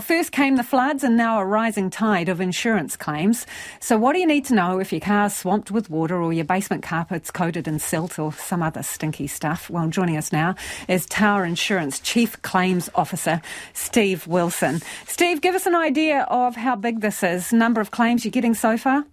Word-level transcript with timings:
First 0.00 0.32
came 0.32 0.56
the 0.56 0.62
floods 0.62 1.04
and 1.04 1.18
now 1.18 1.38
a 1.38 1.44
rising 1.44 1.90
tide 1.90 2.30
of 2.30 2.40
insurance 2.40 2.96
claims. 2.96 3.46
So, 3.78 3.98
what 3.98 4.14
do 4.14 4.20
you 4.20 4.26
need 4.26 4.46
to 4.46 4.54
know 4.54 4.80
if 4.80 4.90
your 4.90 5.02
car's 5.02 5.34
swamped 5.34 5.70
with 5.70 5.90
water 5.90 6.20
or 6.20 6.32
your 6.32 6.46
basement 6.46 6.82
carpet's 6.82 7.30
coated 7.30 7.68
in 7.68 7.78
silt 7.78 8.18
or 8.18 8.32
some 8.32 8.62
other 8.62 8.82
stinky 8.82 9.26
stuff? 9.26 9.68
Well, 9.68 9.88
joining 9.88 10.16
us 10.16 10.32
now 10.32 10.54
is 10.88 11.04
Tower 11.04 11.44
Insurance 11.44 12.00
Chief 12.00 12.40
Claims 12.40 12.88
Officer 12.94 13.42
Steve 13.74 14.26
Wilson. 14.26 14.80
Steve, 15.06 15.42
give 15.42 15.54
us 15.54 15.66
an 15.66 15.74
idea 15.74 16.22
of 16.30 16.56
how 16.56 16.74
big 16.74 17.00
this 17.00 17.22
is, 17.22 17.52
number 17.52 17.82
of 17.82 17.90
claims 17.90 18.24
you're 18.24 18.32
getting 18.32 18.54
so 18.54 18.78
far. 18.78 19.04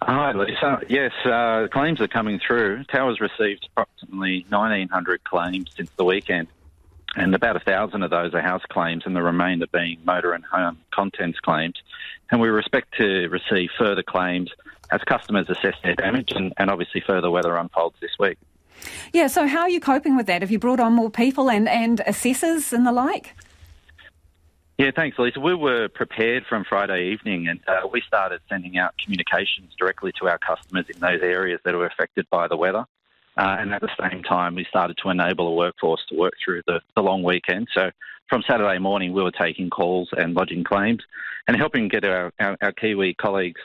Hi, 0.00 0.32
Lisa. 0.32 0.80
Yes, 0.88 1.12
uh, 1.26 1.68
claims 1.70 2.00
are 2.00 2.08
coming 2.08 2.40
through. 2.44 2.84
Tower's 2.84 3.20
received 3.20 3.68
approximately 3.70 4.46
1,900 4.48 5.22
claims 5.24 5.70
since 5.76 5.90
the 5.96 6.04
weekend 6.04 6.48
and 7.16 7.34
about 7.34 7.56
a 7.56 7.60
thousand 7.60 8.02
of 8.02 8.10
those 8.10 8.34
are 8.34 8.40
house 8.40 8.62
claims, 8.70 9.04
and 9.06 9.16
the 9.16 9.22
remainder 9.22 9.66
being 9.72 9.98
motor 10.04 10.32
and 10.32 10.44
home 10.44 10.78
contents 10.92 11.40
claims. 11.40 11.74
And 12.30 12.40
we 12.40 12.56
expect 12.56 12.94
to 12.98 13.28
receive 13.28 13.70
further 13.78 14.02
claims 14.02 14.50
as 14.90 15.00
customers 15.02 15.46
assess 15.48 15.74
their 15.82 15.94
damage, 15.94 16.32
and, 16.32 16.52
and 16.58 16.70
obviously 16.70 17.00
further 17.00 17.30
weather 17.30 17.56
unfolds 17.56 17.96
this 18.00 18.12
week. 18.18 18.38
Yeah, 19.12 19.26
so 19.26 19.46
how 19.46 19.60
are 19.60 19.70
you 19.70 19.80
coping 19.80 20.16
with 20.16 20.26
that? 20.26 20.42
Have 20.42 20.50
you 20.50 20.58
brought 20.58 20.80
on 20.80 20.92
more 20.92 21.10
people 21.10 21.50
and, 21.50 21.68
and 21.68 22.00
assessors 22.06 22.72
and 22.72 22.86
the 22.86 22.92
like? 22.92 23.34
Yeah, 24.78 24.90
thanks, 24.94 25.18
Lisa. 25.18 25.40
We 25.40 25.54
were 25.54 25.88
prepared 25.88 26.44
from 26.46 26.64
Friday 26.64 27.10
evening 27.10 27.48
and 27.48 27.60
uh, 27.66 27.88
we 27.90 28.02
started 28.02 28.42
sending 28.48 28.76
out 28.76 28.94
communications 29.02 29.74
directly 29.78 30.12
to 30.20 30.28
our 30.28 30.36
customers 30.36 30.84
in 30.92 31.00
those 31.00 31.22
areas 31.22 31.60
that 31.64 31.74
were 31.74 31.86
affected 31.86 32.28
by 32.28 32.46
the 32.46 32.58
weather. 32.58 32.84
Uh, 33.36 33.56
and 33.58 33.72
at 33.74 33.82
the 33.82 33.90
same 34.00 34.22
time, 34.22 34.54
we 34.54 34.64
started 34.68 34.96
to 35.02 35.10
enable 35.10 35.48
a 35.48 35.54
workforce 35.54 36.00
to 36.08 36.16
work 36.16 36.32
through 36.42 36.62
the, 36.66 36.80
the 36.94 37.02
long 37.02 37.22
weekend. 37.22 37.68
So 37.74 37.90
from 38.28 38.42
Saturday 38.48 38.78
morning, 38.78 39.12
we 39.12 39.22
were 39.22 39.30
taking 39.30 39.68
calls 39.68 40.08
and 40.16 40.34
lodging 40.34 40.64
claims 40.64 41.02
and 41.46 41.56
helping 41.56 41.88
get 41.88 42.04
our, 42.04 42.32
our, 42.40 42.56
our 42.62 42.72
Kiwi 42.72 43.14
colleagues 43.14 43.60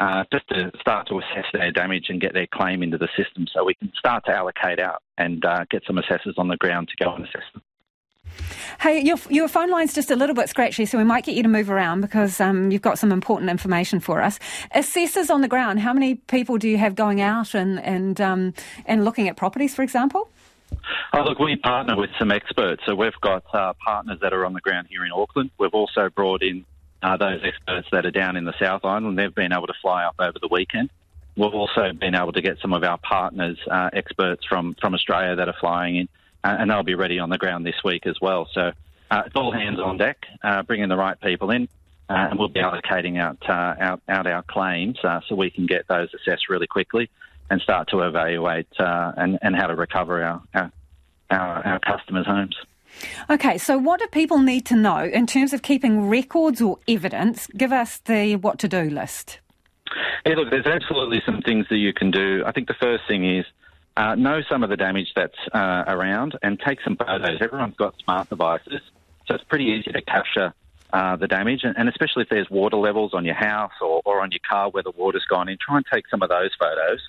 uh, 0.00 0.24
just 0.32 0.46
to 0.48 0.70
start 0.80 1.08
to 1.08 1.18
assess 1.18 1.46
their 1.52 1.70
damage 1.70 2.06
and 2.08 2.20
get 2.20 2.34
their 2.34 2.46
claim 2.52 2.82
into 2.82 2.98
the 2.98 3.08
system 3.16 3.46
so 3.52 3.64
we 3.64 3.74
can 3.74 3.92
start 3.98 4.24
to 4.26 4.32
allocate 4.32 4.80
out 4.80 5.02
and 5.18 5.44
uh, 5.44 5.64
get 5.70 5.82
some 5.86 5.98
assessors 5.98 6.34
on 6.36 6.48
the 6.48 6.56
ground 6.56 6.88
to 6.88 7.04
go 7.04 7.14
and 7.14 7.24
assess 7.24 7.44
them. 7.52 7.62
Hey, 8.80 9.00
your, 9.00 9.16
your 9.30 9.48
phone 9.48 9.70
line's 9.70 9.94
just 9.94 10.10
a 10.10 10.16
little 10.16 10.34
bit 10.34 10.48
scratchy, 10.48 10.84
so 10.86 10.98
we 10.98 11.04
might 11.04 11.24
get 11.24 11.34
you 11.34 11.42
to 11.42 11.48
move 11.48 11.70
around 11.70 12.00
because 12.00 12.40
um, 12.40 12.70
you've 12.70 12.82
got 12.82 12.98
some 12.98 13.12
important 13.12 13.50
information 13.50 14.00
for 14.00 14.20
us. 14.20 14.38
Assessors 14.72 15.30
on 15.30 15.40
the 15.40 15.48
ground, 15.48 15.80
how 15.80 15.92
many 15.92 16.16
people 16.16 16.58
do 16.58 16.68
you 16.68 16.78
have 16.78 16.94
going 16.94 17.20
out 17.20 17.54
and, 17.54 17.80
and, 17.80 18.20
um, 18.20 18.54
and 18.86 19.04
looking 19.04 19.28
at 19.28 19.36
properties, 19.36 19.74
for 19.74 19.82
example? 19.82 20.28
Oh, 21.12 21.22
look, 21.22 21.38
we 21.38 21.56
partner 21.56 21.96
with 21.96 22.10
some 22.18 22.30
experts. 22.30 22.82
So 22.86 22.94
we've 22.94 23.18
got 23.20 23.44
uh, 23.54 23.72
partners 23.84 24.18
that 24.20 24.32
are 24.32 24.44
on 24.44 24.52
the 24.52 24.60
ground 24.60 24.88
here 24.90 25.04
in 25.04 25.12
Auckland. 25.12 25.50
We've 25.58 25.74
also 25.74 26.08
brought 26.10 26.42
in 26.42 26.64
uh, 27.02 27.16
those 27.16 27.40
experts 27.44 27.88
that 27.92 28.04
are 28.06 28.10
down 28.10 28.36
in 28.36 28.44
the 28.44 28.54
South 28.60 28.84
Island. 28.84 29.18
They've 29.18 29.34
been 29.34 29.52
able 29.52 29.66
to 29.66 29.74
fly 29.80 30.04
up 30.04 30.16
over 30.18 30.38
the 30.40 30.48
weekend. 30.50 30.90
We've 31.36 31.54
also 31.54 31.92
been 31.92 32.14
able 32.14 32.32
to 32.32 32.42
get 32.42 32.58
some 32.60 32.72
of 32.72 32.84
our 32.84 32.98
partners, 32.98 33.58
uh, 33.70 33.90
experts 33.92 34.44
from, 34.48 34.74
from 34.80 34.94
Australia 34.94 35.36
that 35.36 35.48
are 35.48 35.56
flying 35.60 35.96
in 35.96 36.08
and 36.44 36.70
they'll 36.70 36.82
be 36.82 36.94
ready 36.94 37.18
on 37.18 37.30
the 37.30 37.38
ground 37.38 37.66
this 37.66 37.82
week 37.84 38.06
as 38.06 38.16
well. 38.20 38.48
So 38.52 38.72
uh, 39.10 39.22
it's 39.26 39.34
all 39.34 39.52
hands 39.52 39.78
on 39.78 39.96
deck, 39.96 40.26
uh, 40.42 40.62
bringing 40.62 40.88
the 40.88 40.96
right 40.96 41.18
people 41.20 41.50
in, 41.50 41.68
uh, 42.08 42.28
and 42.30 42.38
we'll 42.38 42.48
be 42.48 42.60
allocating 42.60 43.18
out, 43.18 43.38
uh, 43.48 43.74
out, 43.80 44.02
out 44.08 44.26
our 44.26 44.42
claims 44.42 44.98
uh, 45.02 45.20
so 45.28 45.34
we 45.34 45.50
can 45.50 45.66
get 45.66 45.88
those 45.88 46.08
assessed 46.14 46.48
really 46.48 46.66
quickly 46.66 47.10
and 47.50 47.60
start 47.60 47.88
to 47.88 48.00
evaluate 48.00 48.66
and, 48.78 49.38
and 49.42 49.56
how 49.56 49.66
to 49.66 49.74
recover 49.74 50.22
our, 50.22 50.42
our, 50.54 50.72
our, 51.30 51.66
our 51.66 51.80
customers' 51.80 52.26
homes. 52.26 52.56
Okay, 53.28 53.58
so 53.58 53.76
what 53.76 54.00
do 54.00 54.06
people 54.06 54.38
need 54.38 54.64
to 54.66 54.76
know 54.76 55.04
in 55.04 55.26
terms 55.26 55.52
of 55.52 55.62
keeping 55.62 56.08
records 56.08 56.62
or 56.62 56.78
evidence? 56.86 57.48
Give 57.56 57.72
us 57.72 57.98
the 57.98 58.36
what 58.36 58.58
to 58.60 58.68
do 58.68 58.82
list. 58.82 59.40
Yeah, 60.24 60.34
look, 60.36 60.50
there's 60.50 60.66
absolutely 60.66 61.20
some 61.26 61.42
things 61.42 61.66
that 61.70 61.76
you 61.76 61.92
can 61.92 62.10
do. 62.10 62.42
I 62.46 62.52
think 62.52 62.68
the 62.68 62.74
first 62.80 63.04
thing 63.06 63.38
is 63.38 63.44
uh, 63.96 64.14
know 64.14 64.40
some 64.48 64.62
of 64.62 64.70
the 64.70 64.76
damage 64.76 65.12
that's 65.14 65.38
uh, 65.52 65.84
around 65.86 66.36
and 66.42 66.58
take 66.60 66.80
some 66.82 66.96
photos. 66.96 67.40
Everyone's 67.40 67.76
got 67.76 67.94
smart 68.02 68.28
devices, 68.28 68.80
so 69.26 69.34
it's 69.34 69.44
pretty 69.44 69.66
easy 69.66 69.92
to 69.92 70.02
capture 70.02 70.52
uh, 70.92 71.16
the 71.16 71.26
damage, 71.26 71.60
and, 71.64 71.76
and, 71.76 71.88
especially 71.88 72.22
if 72.22 72.28
there's 72.28 72.48
water 72.48 72.76
levels 72.76 73.14
on 73.14 73.24
your 73.24 73.34
house 73.34 73.72
or, 73.80 74.00
or 74.04 74.20
on 74.22 74.30
your 74.30 74.40
car 74.48 74.70
where 74.70 74.82
the 74.82 74.92
water's 74.92 75.24
gone 75.28 75.48
in, 75.48 75.58
try 75.60 75.76
and 75.76 75.84
take 75.92 76.08
some 76.08 76.22
of 76.22 76.28
those 76.28 76.50
photos. 76.58 77.00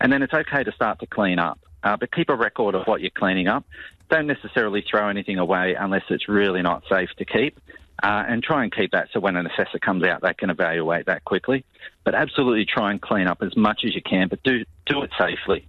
And 0.00 0.12
then 0.12 0.22
it's 0.22 0.32
okay 0.32 0.62
to 0.62 0.72
start 0.72 1.00
to 1.00 1.06
clean 1.06 1.40
up, 1.40 1.58
uh, 1.82 1.96
but 1.96 2.12
keep 2.12 2.28
a 2.28 2.36
record 2.36 2.76
of 2.76 2.86
what 2.86 3.00
you're 3.00 3.10
cleaning 3.10 3.48
up. 3.48 3.64
Don't 4.08 4.26
necessarily 4.26 4.84
throw 4.88 5.08
anything 5.08 5.38
away 5.38 5.74
unless 5.74 6.02
it's 6.10 6.28
really 6.28 6.62
not 6.62 6.84
safe 6.88 7.10
to 7.18 7.24
keep. 7.24 7.58
Uh, 8.02 8.24
and 8.28 8.42
try 8.42 8.64
and 8.64 8.74
keep 8.74 8.90
that 8.90 9.08
so 9.12 9.20
when 9.20 9.36
an 9.36 9.46
assessor 9.46 9.78
comes 9.78 10.02
out, 10.04 10.20
they 10.20 10.34
can 10.34 10.50
evaluate 10.50 11.06
that 11.06 11.24
quickly. 11.24 11.64
But 12.04 12.14
absolutely 12.14 12.66
try 12.66 12.90
and 12.90 13.00
clean 13.00 13.28
up 13.28 13.40
as 13.40 13.56
much 13.56 13.82
as 13.86 13.94
you 13.94 14.02
can, 14.02 14.28
but 14.28 14.42
do 14.42 14.64
do 14.84 15.02
it 15.02 15.10
safely. 15.16 15.68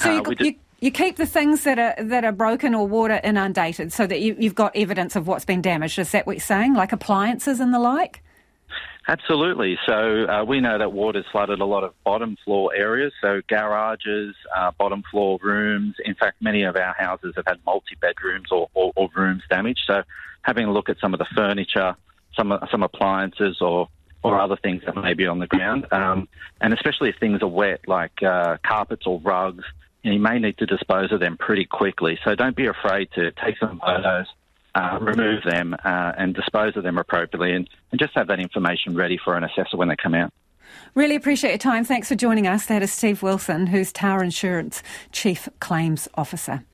So 0.00 0.12
you, 0.12 0.22
uh, 0.22 0.34
you, 0.40 0.54
you, 0.80 0.90
keep 0.90 1.16
the 1.16 1.26
things 1.26 1.64
that 1.64 1.78
are 1.78 1.94
that 2.04 2.24
are 2.24 2.32
broken 2.32 2.74
or 2.74 2.86
water 2.86 3.20
inundated, 3.22 3.92
so 3.92 4.06
that 4.06 4.20
you, 4.20 4.36
you've 4.38 4.54
got 4.54 4.74
evidence 4.76 5.16
of 5.16 5.26
what's 5.26 5.44
been 5.44 5.62
damaged. 5.62 5.98
Is 5.98 6.12
that 6.12 6.26
what 6.26 6.36
you're 6.36 6.40
saying, 6.40 6.74
like 6.74 6.92
appliances 6.92 7.60
and 7.60 7.72
the 7.72 7.78
like? 7.78 8.22
Absolutely. 9.08 9.78
So 9.86 10.26
uh, 10.26 10.44
we 10.44 10.60
know 10.60 10.78
that 10.78 10.92
water's 10.92 11.24
flooded 11.30 11.60
a 11.60 11.64
lot 11.64 11.84
of 11.84 11.94
bottom 12.02 12.36
floor 12.44 12.74
areas, 12.74 13.12
so 13.22 13.40
garages, 13.48 14.34
uh, 14.56 14.72
bottom 14.78 15.04
floor 15.10 15.38
rooms. 15.40 15.94
In 16.04 16.16
fact, 16.16 16.42
many 16.42 16.64
of 16.64 16.76
our 16.76 16.92
houses 16.98 17.34
have 17.36 17.44
had 17.46 17.58
multi 17.64 17.94
bedrooms 18.00 18.48
or, 18.50 18.68
or, 18.74 18.92
or, 18.96 19.08
rooms 19.14 19.44
damaged. 19.48 19.82
So 19.86 20.02
having 20.42 20.66
a 20.66 20.72
look 20.72 20.88
at 20.88 20.98
some 21.00 21.14
of 21.14 21.18
the 21.18 21.26
furniture, 21.36 21.94
some 22.36 22.58
some 22.70 22.82
appliances, 22.82 23.58
or 23.60 23.88
or 24.26 24.40
other 24.40 24.56
things 24.56 24.82
that 24.84 24.96
may 24.96 25.14
be 25.14 25.26
on 25.26 25.38
the 25.38 25.46
ground. 25.46 25.86
Um, 25.92 26.28
and 26.60 26.74
especially 26.74 27.10
if 27.10 27.16
things 27.18 27.42
are 27.42 27.48
wet, 27.48 27.80
like 27.86 28.22
uh, 28.22 28.56
carpets 28.66 29.06
or 29.06 29.20
rugs, 29.20 29.64
you, 30.02 30.18
may 30.18 30.38
need 30.38 30.58
to 30.58 30.66
dispose 30.66 31.12
of 31.12 31.20
them 31.20 31.36
pretty 31.36 31.64
quickly. 31.64 32.18
So 32.24 32.34
don't 32.34 32.56
be 32.56 32.66
afraid 32.66 33.08
to 33.14 33.30
take 33.32 33.56
some 33.58 33.78
photos, 33.78 34.26
uh, 34.74 34.98
remove 35.00 35.44
them, 35.44 35.74
uh, 35.84 36.12
and 36.18 36.34
dispose 36.34 36.76
of 36.76 36.82
them 36.82 36.98
appropriately, 36.98 37.52
and, 37.52 37.68
and 37.92 38.00
just 38.00 38.14
have 38.14 38.26
that 38.26 38.40
information 38.40 38.96
ready 38.96 39.18
for 39.22 39.36
an 39.36 39.44
assessor 39.44 39.76
when 39.76 39.88
they 39.88 39.96
come 39.96 40.14
out. 40.14 40.32
Really 40.94 41.14
appreciate 41.14 41.50
your 41.50 41.58
time. 41.58 41.84
Thanks 41.84 42.08
for 42.08 42.16
joining 42.16 42.46
us. 42.46 42.66
That 42.66 42.82
is 42.82 42.92
Steve 42.92 43.22
Wilson, 43.22 43.68
who's 43.68 43.92
Tower 43.92 44.24
Insurance 44.24 44.82
Chief 45.12 45.48
Claims 45.60 46.08
Officer. 46.14 46.64